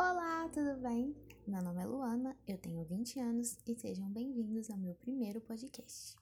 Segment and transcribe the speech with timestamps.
[0.00, 1.12] Olá, tudo bem?
[1.44, 6.14] Meu nome é Luana, eu tenho 20 anos e sejam bem-vindos ao meu primeiro podcast.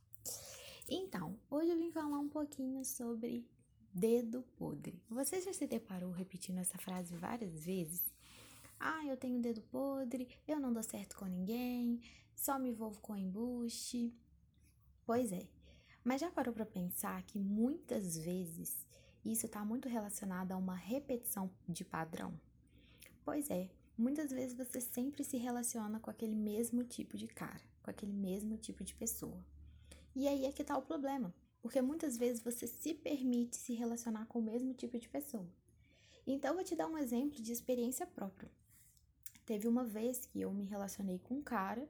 [0.89, 3.47] Então, hoje eu vim falar um pouquinho sobre
[3.93, 5.03] dedo podre.
[5.11, 8.03] Você já se deparou repetindo essa frase várias vezes?
[8.81, 12.01] Ah, eu tenho dedo podre, eu não dou certo com ninguém,
[12.35, 14.11] só me envolvo com embuste.
[15.05, 15.47] Pois é,
[16.03, 18.87] mas já parou para pensar que muitas vezes
[19.23, 22.41] isso está muito relacionado a uma repetição de padrão?
[23.27, 27.91] Pois é, muitas vezes você sempre se relaciona com aquele mesmo tipo de cara, com
[27.91, 29.45] aquele mesmo tipo de pessoa.
[30.15, 34.27] E aí é que tá o problema, porque muitas vezes você se permite se relacionar
[34.27, 35.45] com o mesmo tipo de pessoa.
[36.25, 38.49] Então, eu vou te dar um exemplo de experiência própria.
[39.45, 41.85] Teve uma vez que eu me relacionei com um cara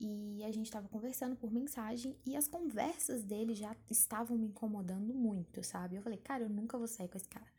[0.00, 5.14] e a gente estava conversando por mensagem e as conversas dele já estavam me incomodando
[5.14, 5.94] muito, sabe?
[5.94, 7.55] Eu falei, cara, eu nunca vou sair com esse cara.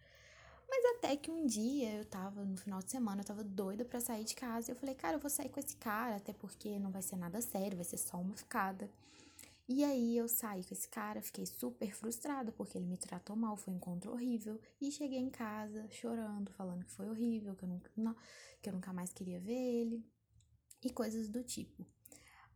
[0.70, 4.00] Mas até que um dia eu tava no final de semana, eu tava doida para
[4.00, 4.70] sair de casa.
[4.70, 7.16] E eu falei, cara, eu vou sair com esse cara, até porque não vai ser
[7.16, 8.90] nada sério, vai ser só uma ficada.
[9.70, 13.58] E aí eu saí com esse cara, fiquei super frustrada porque ele me tratou mal,
[13.58, 14.60] foi um encontro horrível.
[14.80, 18.16] E cheguei em casa chorando, falando que foi horrível, que eu nunca, não,
[18.62, 20.06] que eu nunca mais queria ver ele.
[20.84, 21.86] E coisas do tipo.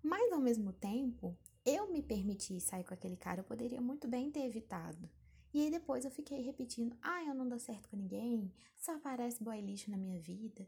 [0.02, 4.32] Mas ao mesmo tempo, eu me permiti sair com aquele cara, eu poderia muito bem
[4.32, 5.10] ter evitado.
[5.54, 9.44] E aí depois eu fiquei repetindo: ah, eu não dou certo com ninguém, só aparece
[9.44, 10.68] boy lixo na minha vida.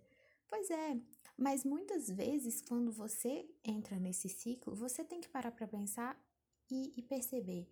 [0.50, 1.00] Pois é,
[1.38, 6.20] mas muitas vezes quando você entra nesse ciclo, você tem que parar para pensar
[6.70, 7.67] e, e perceber: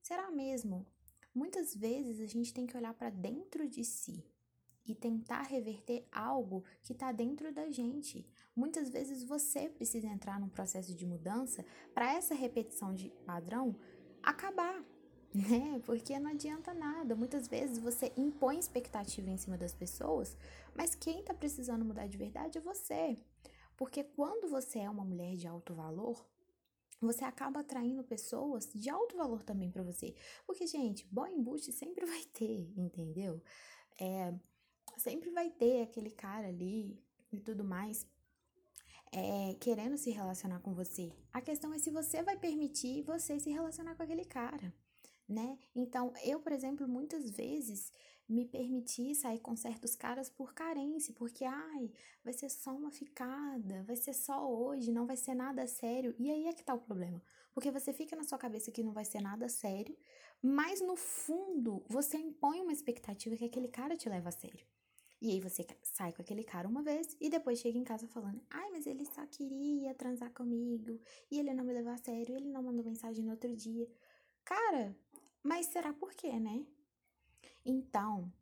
[0.00, 0.86] será mesmo?
[1.34, 4.22] Muitas vezes a gente tem que olhar para dentro de si
[4.84, 8.26] e tentar reverter algo que está dentro da gente.
[8.54, 11.64] Muitas vezes você precisa entrar num processo de mudança
[11.94, 13.74] para essa repetição de padrão
[14.22, 14.84] acabar
[15.34, 15.80] né?
[15.84, 17.14] Porque não adianta nada.
[17.16, 20.36] Muitas vezes você impõe expectativa em cima das pessoas,
[20.74, 23.16] mas quem tá precisando mudar de verdade é você.
[23.76, 26.24] Porque quando você é uma mulher de alto valor,
[27.00, 30.14] você acaba atraindo pessoas de alto valor também para você.
[30.46, 33.42] Porque, gente, boy embuste sempre vai ter, entendeu?
[33.98, 34.32] É,
[34.98, 37.02] sempre vai ter aquele cara ali
[37.32, 38.06] e tudo mais.
[39.14, 41.12] É, querendo se relacionar com você.
[41.34, 44.72] A questão é se você vai permitir você se relacionar com aquele cara
[45.32, 45.58] né?
[45.74, 47.92] Então, eu, por exemplo, muitas vezes
[48.28, 51.90] me permiti sair com certos caras por carência, porque, ai,
[52.24, 56.14] vai ser só uma ficada, vai ser só hoje, não vai ser nada sério.
[56.18, 57.22] E aí é que tá o problema.
[57.52, 59.96] Porque você fica na sua cabeça que não vai ser nada sério,
[60.40, 64.66] mas no fundo você impõe uma expectativa que aquele cara te leva a sério.
[65.20, 68.42] E aí você sai com aquele cara uma vez e depois chega em casa falando:
[68.50, 70.98] "Ai, mas ele só queria transar comigo
[71.30, 73.88] e ele não me levou a sério, ele não mandou mensagem no outro dia".
[74.44, 74.96] Cara,
[75.42, 76.64] mas será por quê, né?
[77.64, 78.32] Então,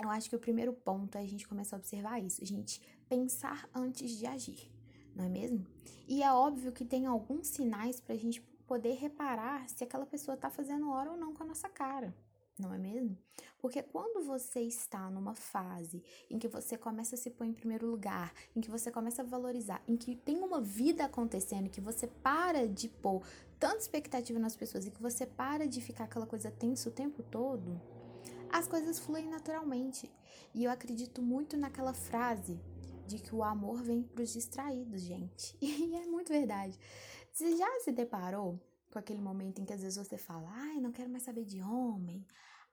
[0.00, 2.80] eu acho que o primeiro ponto é a gente começar a observar isso, a gente
[3.08, 4.70] pensar antes de agir,
[5.14, 5.66] não é mesmo?
[6.06, 10.36] E é óbvio que tem alguns sinais para a gente poder reparar se aquela pessoa
[10.36, 12.14] tá fazendo hora ou não com a nossa cara
[12.58, 13.16] não é mesmo?
[13.58, 17.86] Porque quando você está numa fase em que você começa a se pôr em primeiro
[17.86, 22.06] lugar, em que você começa a valorizar, em que tem uma vida acontecendo, que você
[22.06, 23.22] para de pôr
[23.58, 27.22] tanta expectativa nas pessoas e que você para de ficar aquela coisa tensa o tempo
[27.22, 27.80] todo,
[28.50, 30.10] as coisas fluem naturalmente.
[30.54, 32.60] E eu acredito muito naquela frase
[33.06, 35.56] de que o amor vem para os distraídos, gente.
[35.60, 36.78] E é muito verdade.
[37.32, 38.60] Você já se deparou
[38.90, 41.60] com aquele momento em que às vezes você fala, ai, não quero mais saber de
[41.60, 42.26] homem,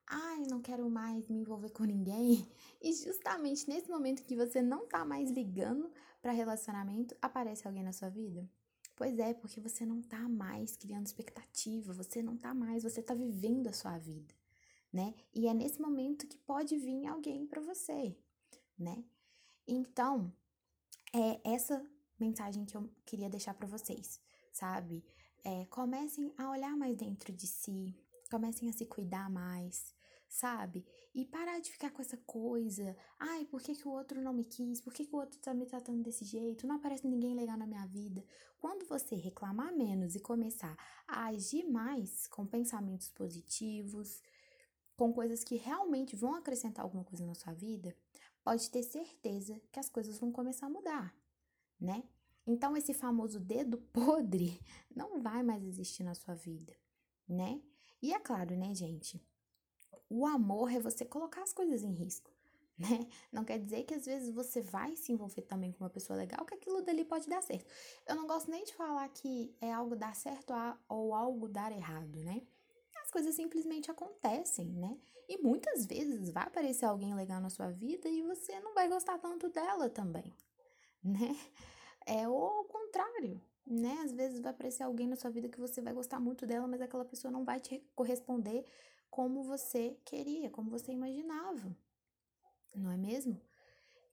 [0.08, 2.48] ai, não quero mais me envolver com ninguém.
[2.82, 7.92] E justamente nesse momento que você não tá mais ligando para relacionamento, aparece alguém na
[7.92, 8.48] sua vida?
[8.96, 13.14] Pois é, porque você não tá mais criando expectativa, você não tá mais, você tá
[13.14, 14.34] vivendo a sua vida,
[14.94, 15.14] né?
[15.34, 18.16] E é nesse momento que pode vir alguém para você,
[18.78, 19.04] né?
[19.68, 20.32] Então,
[21.12, 21.84] é essa
[22.20, 24.22] mensagem que eu queria deixar para vocês,
[24.52, 25.04] sabe?
[25.48, 27.96] É, comecem a olhar mais dentro de si,
[28.32, 29.94] comecem a se cuidar mais,
[30.28, 30.84] sabe?
[31.14, 32.98] E parar de ficar com essa coisa.
[33.20, 34.82] Ai, por que, que o outro não me quis?
[34.82, 36.66] Por que, que o outro tá me tratando desse jeito?
[36.66, 38.26] Não aparece ninguém legal na minha vida.
[38.58, 40.76] Quando você reclamar menos e começar
[41.08, 44.24] a agir mais com pensamentos positivos,
[44.98, 47.96] com coisas que realmente vão acrescentar alguma coisa na sua vida,
[48.44, 51.16] pode ter certeza que as coisas vão começar a mudar,
[51.80, 52.04] né?
[52.48, 54.60] Então, esse famoso dedo podre
[54.96, 56.74] não vai mais existir na sua vida,
[57.28, 57.62] né?
[58.02, 59.22] E é claro, né, gente?
[60.10, 62.32] o amor é você colocar as coisas em risco,
[62.78, 63.08] né?
[63.32, 66.46] Não quer dizer que às vezes você vai se envolver também com uma pessoa legal,
[66.46, 67.66] que aquilo dali pode dar certo.
[68.06, 70.54] Eu não gosto nem de falar que é algo dar certo
[70.90, 72.42] ou algo dar errado, né?
[73.02, 74.98] As coisas simplesmente acontecem, né?
[75.28, 79.18] E muitas vezes vai aparecer alguém legal na sua vida e você não vai gostar
[79.20, 80.34] tanto dela também,
[81.04, 81.36] né?
[82.06, 84.00] É o contrário, né?
[84.04, 86.82] Às vezes vai aparecer alguém na sua vida que você vai gostar muito dela, mas
[86.82, 88.64] aquela pessoa não vai te corresponder
[89.10, 91.76] como você queria, como você imaginava,
[92.76, 93.42] não é mesmo?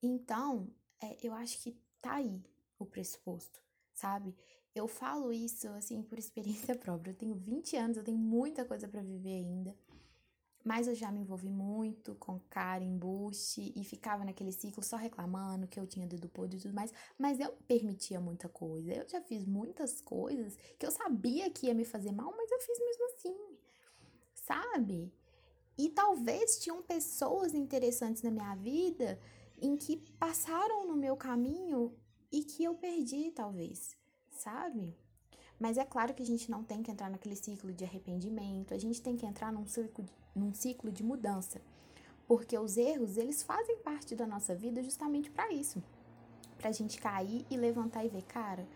[0.03, 0.69] Então,
[1.03, 2.41] é, eu acho que tá aí
[2.79, 3.61] o pressuposto,
[3.93, 4.35] sabe?
[4.75, 7.11] Eu falo isso, assim, por experiência própria.
[7.11, 9.77] Eu tenho 20 anos, eu tenho muita coisa para viver ainda.
[10.65, 15.67] Mas eu já me envolvi muito com cara, embuste e ficava naquele ciclo só reclamando
[15.67, 16.93] que eu tinha dedo podre e tudo mais.
[17.19, 18.93] Mas eu permitia muita coisa.
[18.93, 22.61] Eu já fiz muitas coisas que eu sabia que ia me fazer mal, mas eu
[22.61, 23.37] fiz mesmo assim.
[24.35, 25.13] Sabe?
[25.77, 29.19] E talvez tinham pessoas interessantes na minha vida
[29.61, 31.97] em que passaram no meu caminho
[32.31, 34.01] e que eu perdi, talvez
[34.43, 34.97] sabe?
[35.63, 38.79] Mas é claro que a gente não tem que entrar naquele ciclo de arrependimento, a
[38.79, 40.05] gente tem que entrar num ciclo,
[40.35, 41.61] num ciclo de mudança.
[42.27, 45.81] Porque os erros, eles fazem parte da nossa vida justamente para isso.
[46.59, 48.67] Pra gente cair e levantar e ver, cara,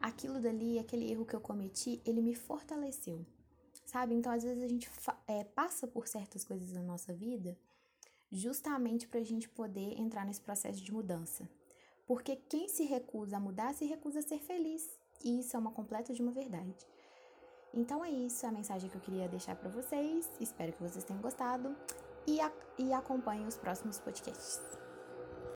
[0.00, 3.26] aquilo dali, aquele erro que eu cometi, ele me fortaleceu.
[3.84, 4.14] Sabe?
[4.14, 4.90] Então, às vezes a gente
[5.26, 7.54] é, passa por certas coisas na nossa vida
[8.30, 11.46] justamente para a gente poder entrar nesse processo de mudança.
[12.06, 14.88] Porque quem se recusa a mudar se recusa a ser feliz.
[15.24, 16.74] E isso é uma completa de uma verdade.
[17.74, 20.30] Então é isso, a mensagem que eu queria deixar para vocês.
[20.40, 21.74] Espero que vocês tenham gostado
[22.26, 24.81] e, a, e acompanhem os próximos podcasts.